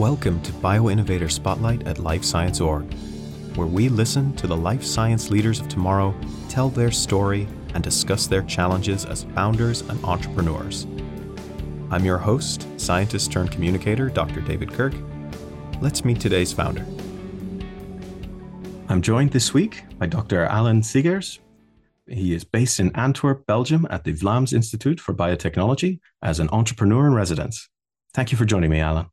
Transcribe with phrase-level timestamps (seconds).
[0.00, 2.90] Welcome to BioInnovator Spotlight at Life Science Org,
[3.54, 6.14] where we listen to the life science leaders of tomorrow
[6.48, 10.86] tell their story and discuss their challenges as founders and entrepreneurs.
[11.90, 14.40] I'm your host, scientist turned communicator, Dr.
[14.40, 14.94] David Kirk.
[15.82, 16.86] Let's meet today's founder.
[18.88, 20.46] I'm joined this week by Dr.
[20.46, 21.40] Alan Siegers.
[22.06, 27.06] He is based in Antwerp, Belgium, at the Vlaams Institute for Biotechnology as an entrepreneur
[27.06, 27.68] in residence.
[28.14, 29.10] Thank you for joining me, Alan.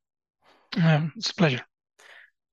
[0.76, 1.66] Um, it's a pleasure.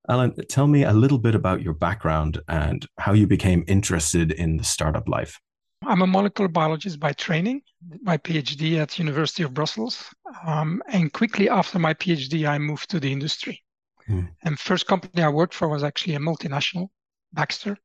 [0.08, 4.58] Alan, tell me a little bit about your background and how you became interested in
[4.58, 5.40] the startup life.
[5.86, 7.62] I'm a molecular biologist by training,
[8.02, 10.04] my PhD at University of Brussels.
[10.46, 13.62] Um, and quickly after my PhD, I moved to the industry.
[14.06, 14.26] Hmm.
[14.42, 16.88] And first company I worked for was actually a multinational,
[17.32, 17.78] Baxter.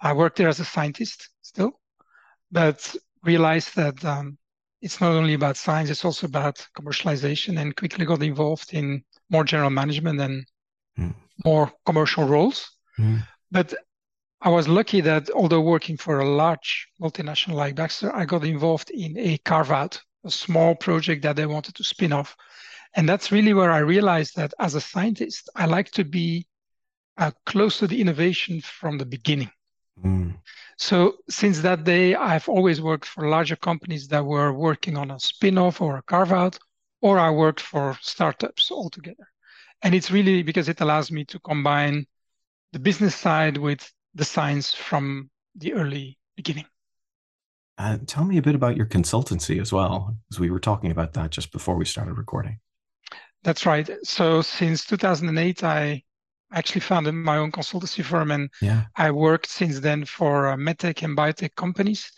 [0.00, 1.80] I worked there as a scientist still,
[2.50, 4.38] but realized that um,
[4.82, 9.44] it's not only about science, it's also about commercialization and quickly got involved in more
[9.44, 10.44] general management and
[10.98, 11.14] mm.
[11.44, 12.68] more commercial roles.
[12.98, 13.22] Mm.
[13.50, 13.72] But
[14.40, 18.90] I was lucky that although working for a large multinational like Baxter, I got involved
[18.90, 22.36] in a carve out, a small project that they wanted to spin off.
[22.96, 26.46] And that's really where I realized that as a scientist, I like to be
[27.18, 29.50] uh, close to the innovation from the beginning.
[30.04, 30.34] Mm.
[30.76, 35.20] So since that day, I've always worked for larger companies that were working on a
[35.20, 36.58] spin-off or a carve-out,
[37.00, 39.28] or I worked for startups altogether.
[39.82, 42.06] And it's really because it allows me to combine
[42.72, 46.66] the business side with the science from the early beginning.
[47.78, 51.12] Uh, tell me a bit about your consultancy as well, as we were talking about
[51.14, 52.58] that just before we started recording.
[53.42, 53.90] That's right.
[54.04, 56.02] So since 2008, I
[56.52, 58.84] actually founded my own consultancy firm, and yeah.
[58.96, 62.10] I worked since then for uh, medtech and biotech companies.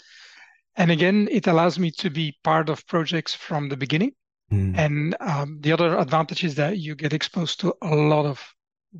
[0.77, 4.12] And again, it allows me to be part of projects from the beginning.
[4.53, 4.77] Mm.
[4.77, 8.43] And um, the other advantage is that you get exposed to a lot of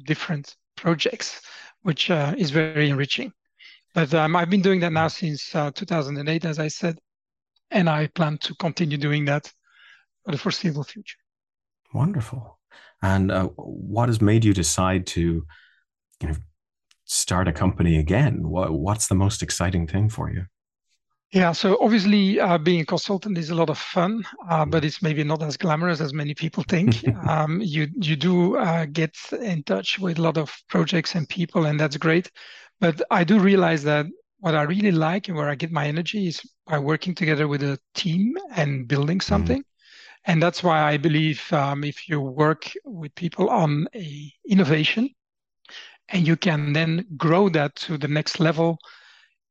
[0.07, 1.41] different projects,
[1.83, 3.33] which uh, is very enriching.
[3.93, 6.99] But um, I've been doing that now since uh, 2008, as I said,
[7.71, 9.53] and I plan to continue doing that
[10.25, 11.19] for the foreseeable future.
[11.93, 12.59] Wonderful.
[13.03, 15.47] And uh, what has made you decide to,
[16.21, 16.35] you know,
[17.05, 18.49] start a company again?
[18.49, 20.47] What, what's the most exciting thing for you?
[21.35, 25.03] Yeah, so obviously, uh, being a consultant is a lot of fun, uh, but it's
[25.03, 27.03] maybe not as glamorous as many people think.
[27.29, 31.67] um, you you do uh, get in touch with a lot of projects and people,
[31.67, 32.31] and that's great.
[32.81, 34.07] But I do realize that
[34.39, 37.65] what I really like and where I get my energy is by working together with
[37.65, 39.29] a team and building mm-hmm.
[39.29, 39.61] something.
[39.63, 39.74] Mm.
[40.27, 45.11] And that's why I believe um, if you work with people on a innovation
[46.09, 48.79] and you can then grow that to the next level,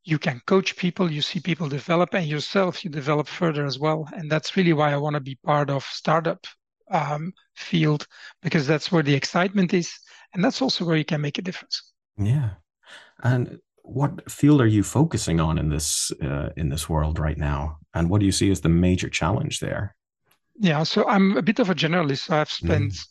[0.04, 4.08] you can coach people, you see people develop, and yourself you develop further as well.
[4.14, 6.46] And that's really why I want to be part of startup
[6.92, 8.08] um, field
[8.42, 9.92] because that's where the excitement is,
[10.34, 11.92] and that's also where you can make a difference.
[12.18, 12.52] Yeah,
[13.24, 17.78] and what field are you focusing on in this uh, in this world right now,
[17.94, 19.96] and what do you see as the major challenge there?
[20.56, 22.30] Yeah, so I'm a bit of a generalist.
[22.30, 23.06] I've spent mm.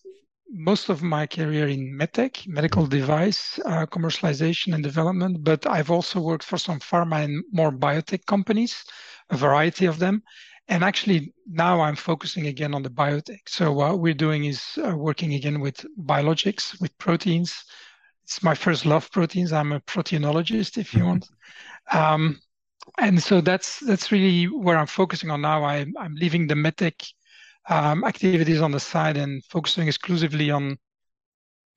[0.50, 6.20] most of my career in medtech, medical device uh, commercialization and development, but I've also
[6.20, 8.84] worked for some pharma and more biotech companies,
[9.30, 10.22] a variety of them.
[10.68, 13.40] And actually, now I'm focusing again on the biotech.
[13.48, 17.64] So what we're doing is uh, working again with biologics, with proteins.
[18.22, 19.52] It's my first love, proteins.
[19.52, 21.28] I'm a proteinologist, if you want.
[21.90, 22.40] Um,
[22.98, 25.64] and so that's that's really where I'm focusing on now.
[25.64, 27.12] I, I'm leaving the medtech
[27.68, 30.78] um, activities on the side and focusing exclusively on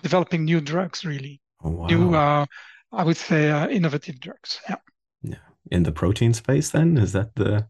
[0.01, 1.41] developing new drugs, really.
[1.63, 1.87] Oh, wow.
[1.87, 2.45] New, uh,
[2.91, 4.59] I would say, uh, innovative drugs.
[4.69, 4.75] Yeah.
[5.21, 5.35] Yeah.
[5.71, 7.67] In the protein space, then is that the?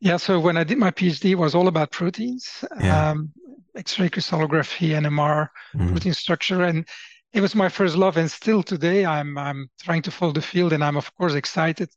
[0.00, 0.16] Yeah.
[0.16, 3.10] So when I did my PhD, it was all about proteins, yeah.
[3.10, 3.32] um,
[3.76, 5.88] X-ray crystallography, NMR, mm.
[5.88, 6.86] protein structure, and
[7.32, 8.16] it was my first love.
[8.16, 11.90] And still today, I'm I'm trying to follow the field, and I'm of course excited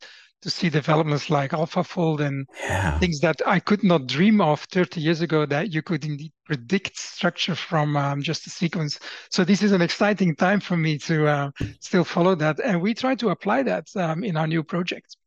[0.46, 3.00] to see developments like AlphaFold and yeah.
[3.00, 7.00] things that I could not dream of 30 years ago that you could indeed predict
[7.00, 9.00] structure from um, just a sequence.
[9.32, 12.60] So this is an exciting time for me to uh, still follow that.
[12.60, 15.18] And we try to apply that um, in our new project.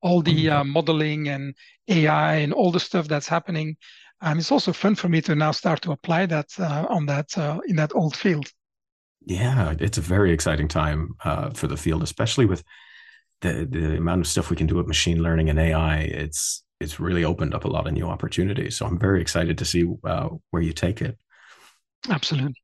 [0.00, 1.54] All the uh, modeling and
[1.88, 3.76] AI and all the stuff that's happening.
[4.22, 7.36] Um, it's also fun for me to now start to apply that uh, on that
[7.36, 8.50] uh, in that old field.
[9.26, 12.64] Yeah, it's a very exciting time uh, for the field, especially with
[13.44, 16.98] the the amount of stuff we can do with machine learning and AI, it's it's
[16.98, 18.76] really opened up a lot of new opportunities.
[18.76, 21.16] So I'm very excited to see uh, where you take it.
[22.08, 22.54] Absolutely.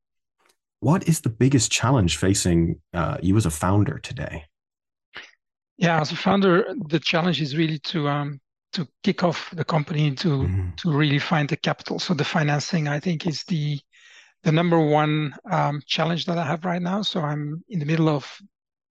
[0.80, 4.44] What is the biggest challenge facing uh, you as a founder today?
[5.76, 8.40] Yeah, as a founder, the challenge is really to um,
[8.72, 10.76] to kick off the company to mm.
[10.78, 11.98] to really find the capital.
[11.98, 13.78] So the financing, I think, is the
[14.42, 17.02] the number one um, challenge that I have right now.
[17.02, 18.26] So I'm in the middle of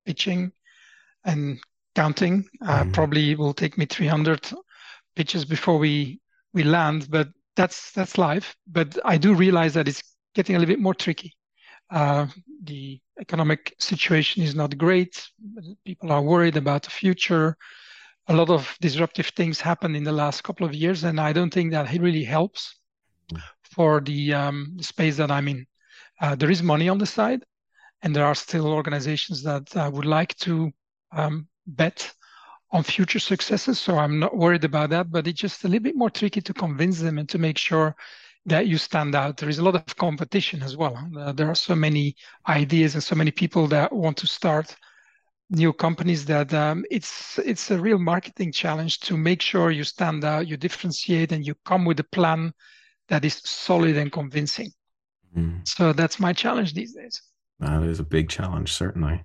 [0.05, 0.51] pitching
[1.25, 1.59] and
[1.99, 2.45] counting.
[2.61, 2.93] Uh, mm.
[2.93, 4.51] Probably will take me 300
[5.17, 6.21] pitches before we
[6.53, 8.55] we land, but that's that's life.
[8.67, 10.03] But I do realize that it's
[10.33, 11.33] getting a little bit more tricky.
[11.91, 12.27] Uh,
[12.63, 15.13] the economic situation is not great.
[15.83, 17.57] People are worried about the future.
[18.27, 21.53] A lot of disruptive things happened in the last couple of years, and I don't
[21.53, 22.79] think that it really helps
[23.75, 25.65] for the, um, the space that I'm in.
[26.21, 27.43] Uh, there is money on the side,
[28.03, 30.71] and there are still organizations that uh, would like to
[31.11, 32.11] um, bet
[32.71, 33.79] on future successes.
[33.79, 36.53] So I'm not worried about that, but it's just a little bit more tricky to
[36.53, 37.95] convince them and to make sure
[38.45, 39.37] that you stand out.
[39.37, 40.97] There is a lot of competition as well.
[41.17, 42.15] Uh, there are so many
[42.47, 44.75] ideas and so many people that want to start
[45.49, 50.23] new companies that um, it's it's a real marketing challenge to make sure you stand
[50.23, 52.53] out, you differentiate, and you come with a plan
[53.07, 54.71] that is solid and convincing.
[55.35, 55.67] Mm.
[55.67, 57.21] So that's my challenge these days.
[57.59, 59.23] That is a big challenge, certainly.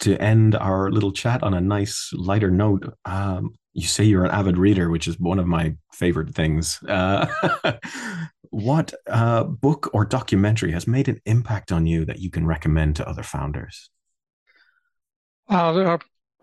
[0.00, 4.30] To end our little chat on a nice, lighter note, um, you say you're an
[4.30, 6.78] avid reader, which is one of my favorite things.
[6.88, 7.26] Uh,
[8.50, 12.96] what uh, book or documentary has made an impact on you that you can recommend
[12.96, 13.90] to other founders?
[15.48, 16.00] Uh, there are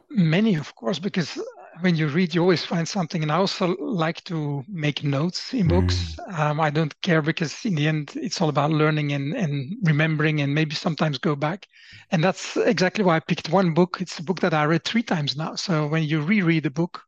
[0.09, 1.39] many, of course, because
[1.81, 3.23] when you read, you always find something.
[3.23, 6.15] And I also like to make notes in books.
[6.15, 6.39] Mm.
[6.39, 10.41] Um, I don't care because in the end, it's all about learning and, and remembering
[10.41, 11.67] and maybe sometimes go back.
[12.11, 13.97] And that's exactly why I picked one book.
[13.99, 15.55] It's a book that I read three times now.
[15.55, 17.01] So when you reread the book,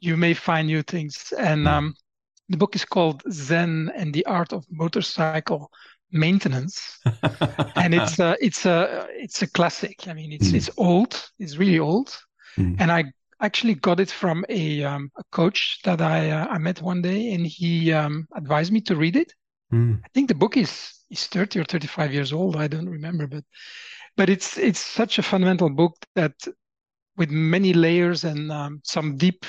[0.00, 1.32] you may find new things.
[1.38, 1.70] And mm.
[1.70, 1.94] um,
[2.48, 5.70] the book is called Zen and the Art of Motorcycle
[6.12, 6.98] Maintenance,
[7.76, 10.08] and it's a it's a it's a classic.
[10.08, 10.54] I mean, it's mm.
[10.54, 11.30] it's old.
[11.38, 12.18] It's really old,
[12.58, 12.74] mm.
[12.80, 16.82] and I actually got it from a, um, a coach that I uh, I met
[16.82, 19.32] one day, and he um, advised me to read it.
[19.72, 20.00] Mm.
[20.04, 22.56] I think the book is is 30 or 35 years old.
[22.56, 23.44] I don't remember, but
[24.16, 26.34] but it's it's such a fundamental book that
[27.16, 29.44] with many layers and um, some deep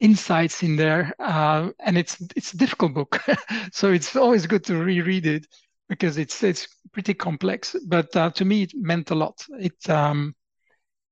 [0.00, 3.20] insights in there, uh, and it's it's a difficult book,
[3.72, 5.46] so it's always good to reread it
[5.88, 7.74] because it's it's pretty complex.
[7.86, 9.44] But uh, to me, it meant a lot.
[9.58, 10.34] It um,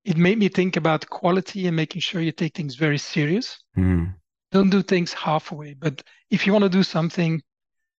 [0.06, 3.58] it made me think about quality and making sure you take things very serious.
[3.76, 4.14] Mm.
[4.52, 5.74] Don't do things halfway.
[5.74, 6.00] But
[6.30, 7.42] if you want to do something,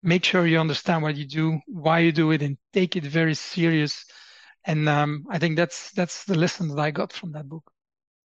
[0.02, 3.34] make sure you understand what you do, why you do it, and take it very
[3.36, 4.06] serious.
[4.64, 7.70] And um, I think that's that's the lesson that I got from that book.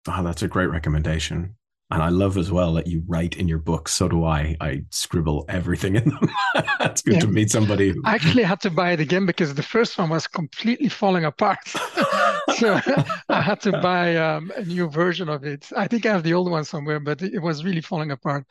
[0.06, 1.56] Oh, that's a great recommendation.
[1.91, 3.88] And I love as well that you write in your book.
[3.88, 4.56] So do I.
[4.61, 6.29] I scribble everything in them.
[6.81, 7.21] it's good yeah.
[7.21, 7.91] to meet somebody.
[7.91, 8.03] Who...
[8.05, 11.59] I actually had to buy it again because the first one was completely falling apart.
[12.56, 12.81] so
[13.29, 15.69] I had to buy um, a new version of it.
[15.76, 18.46] I think I have the old one somewhere, but it was really falling apart.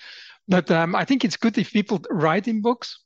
[0.48, 3.00] But um, I think it's good if people write in books.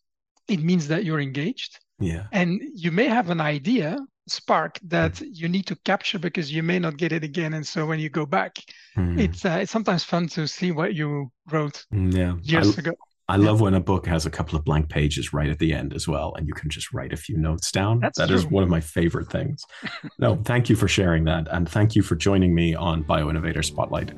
[0.48, 1.80] It means that you're engaged.
[2.00, 2.26] Yeah.
[2.32, 3.98] And you may have an idea,
[4.28, 5.28] spark that mm.
[5.32, 7.54] you need to capture because you may not get it again.
[7.54, 8.58] And so when you go back,
[8.96, 9.20] mm.
[9.20, 12.36] it's uh, it's sometimes fun to see what you wrote mm, yeah.
[12.44, 12.92] years I, ago.
[13.30, 15.94] I love when a book has a couple of blank pages right at the end
[15.94, 18.00] as well, and you can just write a few notes down.
[18.00, 19.66] That's that is one of my favorite things.
[20.18, 24.12] no, thank you for sharing that, and thank you for joining me on BioInnovator Spotlight.